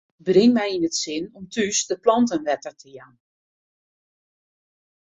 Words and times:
Bring 0.27 0.51
my 0.59 0.67
yn 0.75 0.87
it 0.89 0.95
sin 1.03 1.23
om 1.37 1.45
thús 1.53 1.79
de 1.89 1.95
planten 2.05 2.45
wetter 2.47 2.75
te 2.81 2.89
jaan. 2.97 3.15